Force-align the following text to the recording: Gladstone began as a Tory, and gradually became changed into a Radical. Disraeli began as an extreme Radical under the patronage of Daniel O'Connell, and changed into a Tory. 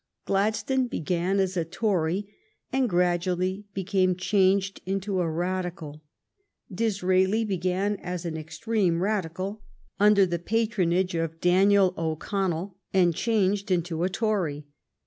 Gladstone 0.25 0.87
began 0.87 1.39
as 1.39 1.55
a 1.55 1.63
Tory, 1.63 2.33
and 2.73 2.89
gradually 2.89 3.65
became 3.75 4.15
changed 4.15 4.81
into 4.87 5.21
a 5.21 5.29
Radical. 5.29 6.01
Disraeli 6.73 7.45
began 7.45 7.97
as 7.97 8.25
an 8.25 8.35
extreme 8.35 9.03
Radical 9.03 9.61
under 9.99 10.25
the 10.25 10.39
patronage 10.39 11.13
of 11.13 11.39
Daniel 11.39 11.93
O'Connell, 11.99 12.77
and 12.91 13.13
changed 13.13 13.69
into 13.69 14.03
a 14.03 14.09
Tory. 14.09 14.65